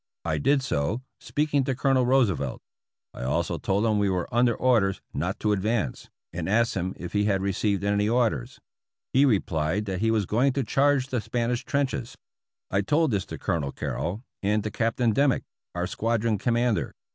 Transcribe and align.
I 0.25 0.39
did 0.39 0.63
so, 0.63 1.03
speaking 1.19 1.63
to 1.65 1.75
Colonel 1.75 2.07
Roosevelt. 2.07 2.59
I 3.13 3.21
also 3.21 3.59
told 3.59 3.85
him 3.85 3.99
we 3.99 4.09
were 4.09 4.27
under 4.33 4.55
orders 4.55 4.99
not 5.13 5.39
to 5.41 5.51
advance, 5.51 6.09
and 6.33 6.49
asked 6.49 6.73
him 6.73 6.95
if 6.97 7.13
he 7.13 7.25
had 7.25 7.43
received 7.43 7.83
any 7.83 8.09
orders. 8.09 8.59
He 9.13 9.25
replied 9.25 9.85
that 9.85 10.01
he 10.01 10.09
was 10.09 10.25
going 10.25 10.53
to 10.53 10.63
charge 10.63 11.09
the 11.09 11.21
Spanish 11.21 11.63
trenches. 11.65 12.15
I 12.71 12.81
told 12.81 13.11
this 13.11 13.27
to 13.27 13.37
Colonel 13.37 13.71
Carrol, 13.71 14.23
and 14.41 14.63
to 14.63 14.71
Captain 14.71 15.13
Dimmick, 15.13 15.43
our 15.75 15.85
squadron 15.85 16.39
commander. 16.39 16.95